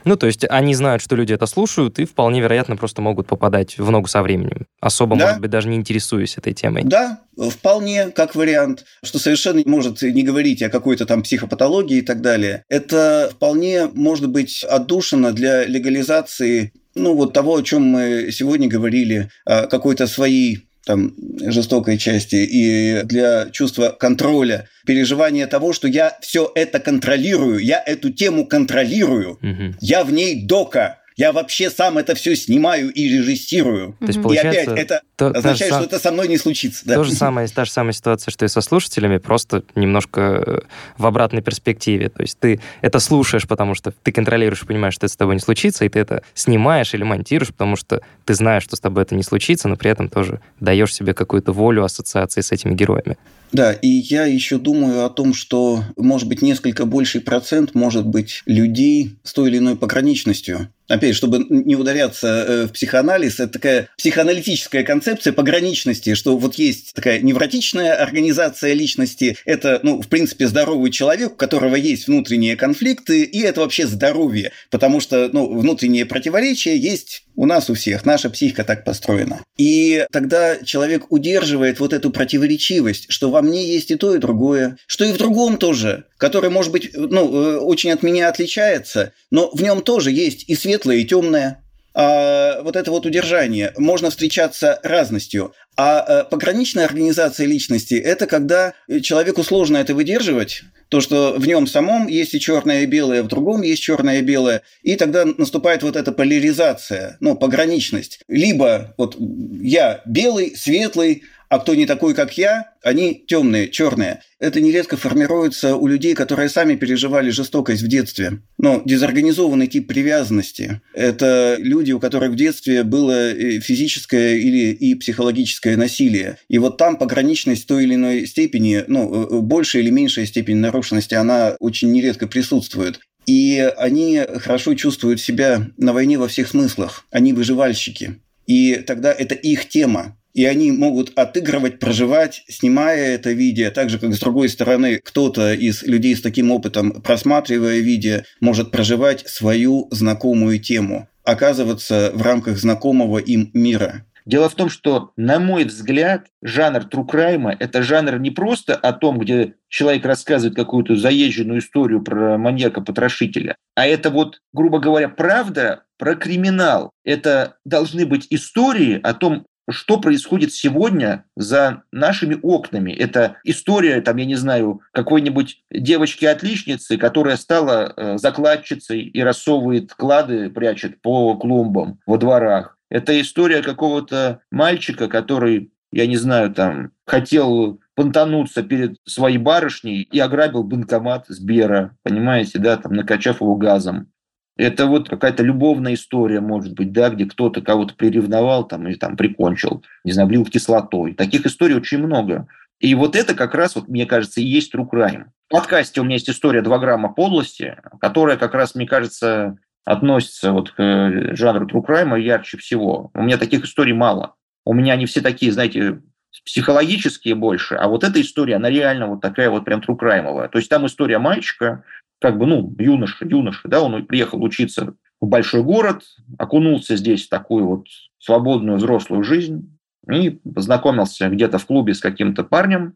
[0.06, 3.78] Ну, то есть они знают, что люди это слушают, и вполне вероятно просто могут попадать
[3.78, 4.68] в ногу со временем.
[4.80, 5.26] Особо, да.
[5.26, 6.84] может быть, даже не интересуясь этой темой.
[6.84, 12.22] Да, вполне как вариант, что совершенно может не говорить о какой-то там психопатологии и так
[12.22, 12.64] далее.
[12.70, 19.30] Это вполне может быть отдушено для легализации ну, вот того, о чем мы сегодня говорили,
[19.46, 26.80] какой-то своей там, жестокой части и для чувства контроля, переживания того, что я все это
[26.80, 29.76] контролирую, я эту тему контролирую, угу.
[29.80, 33.96] я в ней дока, я вообще сам это все снимаю и режиссирую.
[34.00, 36.86] То есть, получается, и опять это то, означает, что это со мной не случится.
[36.86, 36.96] Да?
[36.96, 40.60] То же самое, та же самая ситуация, что и со слушателями, просто немножко э,
[40.98, 42.10] в обратной перспективе.
[42.10, 45.36] То есть ты это слушаешь, потому что ты контролируешь и понимаешь, что это с тобой
[45.36, 49.04] не случится, и ты это снимаешь или монтируешь, потому что ты знаешь, что с тобой
[49.04, 53.18] это не случится, но при этом тоже даешь себе какую-то волю ассоциации с этими героями.
[53.54, 58.42] Да, и я еще думаю о том, что, может быть, несколько больший процент может быть
[58.48, 60.70] людей с той или иной пограничностью.
[60.90, 66.94] Опять, чтобы не ударяться э, в психоанализ, это такая психоаналитическая концепция пограничности, что вот есть
[66.94, 73.24] такая невротичная организация личности, это, ну, в принципе, здоровый человек, у которого есть внутренние конфликты,
[73.24, 78.30] и это вообще здоровье, потому что, ну, внутренние противоречия есть у нас у всех, наша
[78.30, 79.42] психика так построена.
[79.58, 84.78] И тогда человек удерживает вот эту противоречивость, что во мне есть и то, и другое,
[84.88, 89.50] что и в другом тоже, который, может быть, ну, э, очень от меня отличается, но
[89.54, 91.60] в нем тоже есть и светлое, и темное.
[91.96, 95.54] А вот это вот удержание можно встречаться разностью.
[95.78, 101.66] А э, пограничная организация личности– это когда человеку сложно это выдерживать, то, что в нем
[101.66, 105.82] самом есть и черное и белое, в другом есть черное и белое, и тогда наступает
[105.82, 108.20] вот эта поляризация, ну, пограничность.
[108.28, 111.24] Либо вот я белый, светлый,
[111.54, 114.24] а кто не такой, как я, они темные, черные.
[114.40, 118.40] Это нередко формируется у людей, которые сами переживали жестокость в детстве.
[118.58, 124.96] Но дезорганизованный тип привязанности– это люди, у которых в детстве было э, физическое или и
[124.96, 126.38] психологическое насилие.
[126.50, 130.58] И вот там пограничность в той или иной степени, ну, э, большая или меньшая степень
[130.58, 133.00] нарушенности, она очень нередко присутствует.
[133.28, 137.06] И они хорошо чувствуют себя на войне во всех смыслах.
[137.12, 138.23] Они выживальщики.
[138.48, 140.18] И тогда это их тема.
[140.34, 145.54] И они могут отыгрывать, проживать, снимая это видео, так же, как с другой стороны, кто-то
[145.54, 152.58] из людей с таким опытом, просматривая видео, может проживать свою знакомую тему, оказываться в рамках
[152.58, 154.06] знакомого им мира.
[154.26, 159.20] Дело в том, что, на мой взгляд, жанр трукрайма– это жанр не просто о том,
[159.20, 166.16] где человек рассказывает какую-то заезженную историю про маньяка-потрошителя, а это вот, грубо говоря, правда про
[166.16, 166.92] криминал.
[167.04, 172.92] Это должны быть истории о том, что происходит сегодня за нашими окнами.
[172.92, 180.50] Это история, там, я не знаю, какой-нибудь девочки-отличницы, которая стала э, закладчицей и рассовывает клады,
[180.50, 182.73] прячет по клумбам во дворах.
[182.94, 190.20] Это история какого-то мальчика, который, я не знаю, там, хотел понтануться перед своей барышней и
[190.20, 194.12] ограбил банкомат Сбера, понимаете, да, там, накачав его газом.
[194.58, 199.18] Это вот какая-то любовная история, может быть, да, где кто-то кого-то приревновал там, или там
[199.18, 201.16] прикончил, не знаю, облил кислотой.
[201.16, 202.48] Таких историй очень много.
[202.80, 205.26] И вот это как раз, вот, мне кажется, и есть true crime.
[205.48, 210.52] В подкасте у меня есть история «Два грамма подлости», которая как раз, мне кажется, относится
[210.52, 213.12] вот к э, жанру true crime ярче всего.
[213.14, 214.36] У меня таких историй мало.
[214.66, 216.02] У меня они все такие, знаете,
[216.46, 220.50] психологические больше, а вот эта история, она реально вот такая вот прям true crime.
[220.50, 221.84] То есть там история мальчика,
[222.20, 226.04] как бы, ну, юноша, юноша, да, он приехал учиться в большой город,
[226.38, 227.86] окунулся здесь в такую вот
[228.20, 229.78] свободную взрослую жизнь
[230.10, 232.96] и познакомился где-то в клубе с каким-то парнем,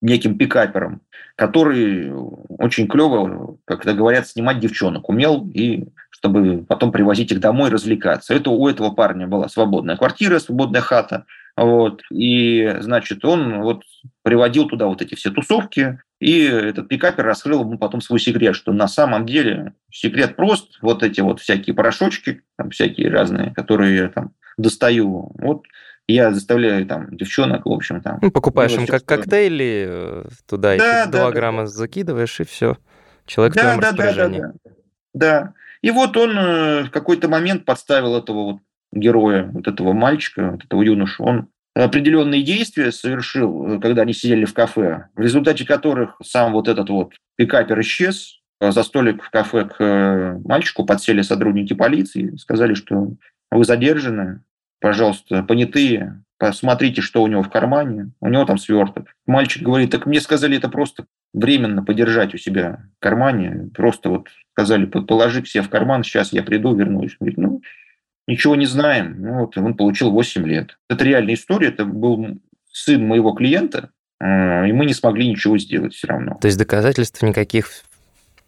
[0.00, 1.02] неким пикапером,
[1.36, 2.12] который
[2.48, 5.88] очень клево, как это говорят, снимать девчонок умел и
[6.18, 8.34] чтобы потом привозить их домой и развлекаться.
[8.34, 11.26] Это у этого парня была свободная квартира, свободная хата.
[11.56, 12.02] Вот.
[12.10, 13.82] И, значит, он вот
[14.22, 18.72] приводил туда вот эти все тусовки, и этот пикапер раскрыл ему потом свой секрет, что
[18.72, 20.78] на самом деле секрет прост.
[20.82, 25.32] Вот эти вот всякие порошочки, там всякие разные, которые я там достаю.
[25.34, 25.64] Вот
[26.08, 28.18] я заставляю там девчонок, в общем, там...
[28.22, 31.66] Ну, покупаешь им как коктейли, э, туда да, эти да, 2 да, грамма да.
[31.66, 32.76] закидываешь, и все.
[33.26, 34.40] Человек да, в твоем да, распоряжении.
[34.40, 35.42] Да, да, да.
[35.42, 35.54] да.
[35.82, 38.56] И вот он э, в какой-то момент подставил этого вот
[38.92, 41.24] героя, вот этого мальчика, вот этого юношу.
[41.24, 46.68] Он определенные действия совершил, э, когда они сидели в кафе, в результате которых сам вот
[46.68, 48.34] этот вот пикапер исчез.
[48.60, 53.12] За столик в кафе к э, мальчику подсели сотрудники полиции, сказали, что
[53.52, 54.42] вы задержаны,
[54.80, 58.12] пожалуйста, понятые, посмотрите, что у него в кармане.
[58.20, 59.14] У него там сверток.
[59.26, 63.70] Мальчик говорит, так мне сказали это просто временно подержать у себя в кармане.
[63.74, 67.16] Просто вот сказали, положи все в карман, сейчас я приду, вернусь.
[67.20, 67.62] Он говорит, ну,
[68.26, 69.16] ничего не знаем.
[69.20, 70.78] Ну, вот он получил 8 лет.
[70.88, 72.38] Это реальная история, это был
[72.70, 76.38] сын моего клиента, э, и мы не смогли ничего сделать все равно.
[76.40, 77.70] То есть доказательств никаких,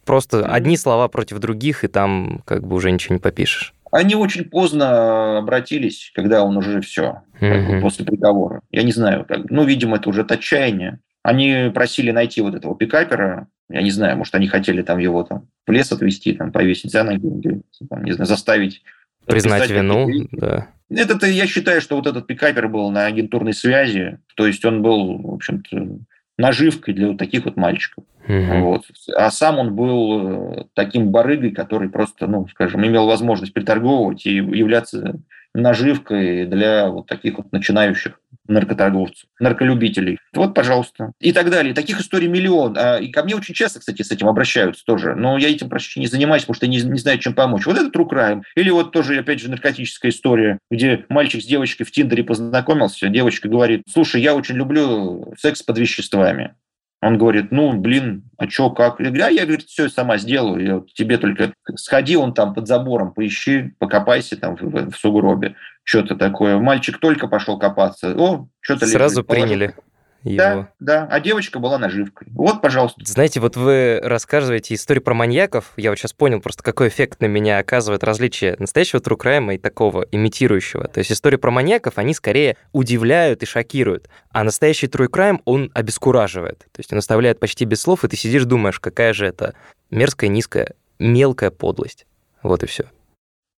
[0.05, 3.73] просто одни слова против других, и там как бы уже ничего не попишешь.
[3.91, 7.81] Они очень поздно обратились, когда он уже все, mm-hmm.
[7.81, 8.61] после приговора.
[8.71, 10.99] Я не знаю, как, ну, видимо, это уже от отчаяния.
[11.23, 13.47] Они просили найти вот этого пикапера.
[13.69, 17.03] Я не знаю, может, они хотели там его там в лес отвезти, там повесить за
[17.03, 18.81] ноги, там, не знаю, заставить
[19.25, 20.67] Признать вину, да.
[20.89, 25.17] Это я считаю, что вот этот пикапер был на агентурной связи, то есть он был,
[25.19, 25.99] в общем-то,
[26.41, 28.03] наживкой для вот таких вот мальчиков.
[28.27, 28.59] Угу.
[28.59, 28.83] Вот.
[29.15, 34.35] А сам он был э, таким барыгой, который просто, ну, скажем, имел возможность приторговывать и
[34.35, 35.19] являться
[35.53, 40.19] наживкой для вот таких вот начинающих наркоторговцев, нарколюбителей.
[40.33, 41.11] Вот, пожалуйста.
[41.19, 41.73] И так далее.
[41.73, 42.77] Таких историй миллион.
[42.77, 45.15] А, и ко мне очень часто, кстати, с этим обращаются тоже.
[45.15, 47.65] Но я этим почти не занимаюсь, потому что не, не знаю, чем помочь.
[47.65, 48.41] Вот это true.
[48.55, 53.47] Или вот тоже, опять же, наркотическая история, где мальчик с девочкой в Тиндере познакомился, девочка
[53.47, 56.55] говорит, слушай, я очень люблю секс под веществами.
[57.01, 58.99] Он говорит, ну, блин, а что, как?
[58.99, 60.63] Я говорю, а я, говорит, все сама сделаю.
[60.63, 64.97] Я, вот, тебе только сходи он там под забором, поищи, покопайся там в, в, в
[64.97, 65.55] сугробе.
[65.83, 66.59] Что-то такое.
[66.59, 68.13] Мальчик только пошел копаться.
[68.15, 69.65] О, что-то Сразу лежит, приняли.
[69.67, 69.83] Положил.
[70.23, 70.37] Его.
[70.37, 72.27] Да, да, а девочка была наживкой.
[72.31, 73.01] Вот, пожалуйста.
[73.03, 77.25] Знаете, вот вы рассказываете историю про маньяков, я вот сейчас понял просто, какой эффект на
[77.25, 80.87] меня оказывает различие настоящего crime и такого имитирующего.
[80.87, 86.59] То есть истории про маньяков, они скорее удивляют и шокируют, а настоящий crime, он обескураживает.
[86.71, 89.55] То есть он оставляет почти без слов, и ты сидишь, думаешь, какая же это
[89.89, 92.05] мерзкая, низкая, мелкая подлость.
[92.43, 92.85] Вот и все.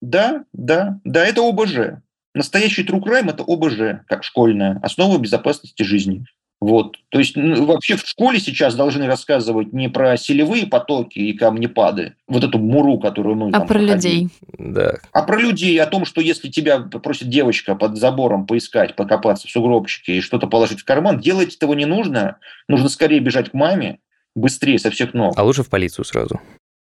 [0.01, 2.01] Да, да, да, это ОБЖ.
[2.33, 6.25] Настоящий true crime– это ОБЖ, как школьная, основа безопасности жизни.
[6.63, 6.95] Вот.
[7.09, 12.15] То есть ну, вообще в школе сейчас должны рассказывать не про селевые потоки и камнепады,
[12.25, 13.49] вот эту муру, которую мы...
[13.49, 14.13] А там, про проходили.
[14.13, 14.29] людей.
[14.57, 14.93] Да.
[15.11, 19.51] А про людей, о том, что если тебя попросит девочка под забором поискать, покопаться в
[19.51, 22.37] сугробчике и что-то положить в карман, делать этого не нужно.
[22.69, 23.99] Нужно скорее бежать к маме,
[24.33, 25.33] быстрее со всех ног.
[25.35, 26.39] А лучше в полицию сразу.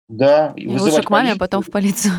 [0.10, 0.54] Да.
[0.58, 2.14] И лучше к маме, а потом в полицию.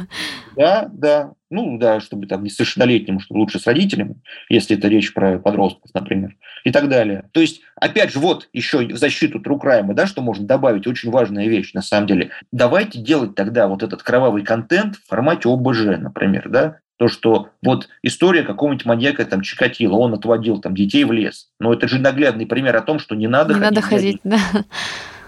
[0.57, 1.33] Да, да.
[1.51, 4.17] Ну, да, чтобы там не совершеннолетним, чтобы лучше с родителями,
[4.49, 7.29] если это речь про подростков, например, и так далее.
[7.33, 11.49] То есть, опять же, вот еще в защиту Трукрайма, да, что можно добавить, очень важная
[11.49, 12.31] вещь, на самом деле.
[12.53, 17.89] Давайте делать тогда вот этот кровавый контент в формате ОБЖ, например, да, то, что вот
[18.03, 21.49] история какого-нибудь маньяка там Чикатило, он отводил там детей в лес.
[21.59, 23.75] Но это же наглядный пример о том, что не надо не ходить.
[23.75, 24.39] надо ходить, да.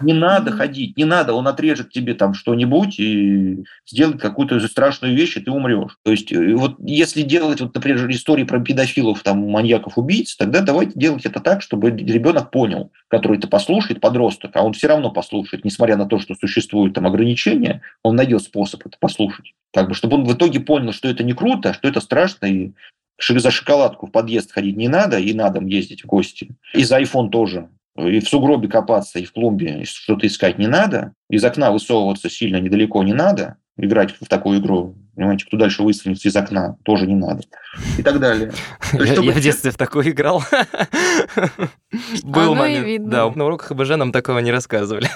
[0.03, 5.37] Не надо ходить, не надо, он отрежет тебе там что-нибудь и сделает какую-то страшную вещь,
[5.37, 5.99] и ты умрешь.
[6.05, 10.99] То есть э, вот если делать, вот, например, истории про педофилов, там, маньяков-убийц, тогда давайте
[10.99, 15.65] делать это так, чтобы ребенок понял, который это послушает, подросток, а он все равно послушает,
[15.65, 19.55] несмотря на то, что существуют там ограничения, он найдет способ это послушать.
[19.73, 22.73] Как бы, чтобы он в итоге понял, что это не круто, что это страшно, и
[23.19, 26.51] за шоколадку в подъезд ходить не надо, и на дом ездить в гости.
[26.75, 27.69] И за iPhone тоже.
[27.97, 31.13] И в сугробе копаться, и в клумбе что-то искать не надо.
[31.29, 33.57] Из окна высовываться сильно недалеко не надо.
[33.77, 37.43] Играть в такую игру Понимаете, кто дальше выстрелит из окна, тоже не надо.
[37.99, 38.51] И так далее.
[38.95, 40.43] Я, есть, я в детстве в такое играл.
[42.23, 43.09] Был момент.
[43.11, 45.09] Да, на уроках ХБЖ нам такого не рассказывали.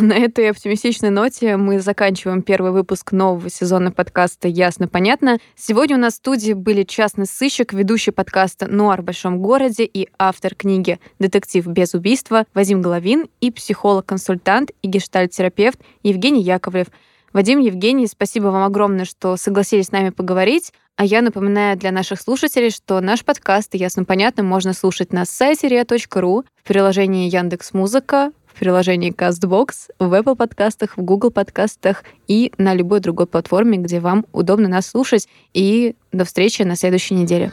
[0.00, 5.38] На этой оптимистичной ноте мы заканчиваем первый выпуск нового сезона подкаста «Ясно-понятно».
[5.56, 10.08] Сегодня у нас в студии были частный сыщик, ведущий подкаста «Нуар в большом городе» и
[10.18, 16.86] автор книги «Детектив без убийства» Вадим Головин и психолог-консультант и гештальт-терапевт Евгений Яковлев–
[17.36, 20.72] Вадим, Евгений, спасибо вам огромное, что согласились с нами поговорить.
[20.96, 25.68] А я напоминаю для наших слушателей, что наш подкаст «Ясно понятно» можно слушать на сайте
[25.68, 29.68] ria.ru, в приложении Яндекс Музыка, в приложении CastBox,
[29.98, 34.86] в Apple подкастах, в Google подкастах и на любой другой платформе, где вам удобно нас
[34.86, 35.28] слушать.
[35.52, 37.52] И до встречи на следующей неделе.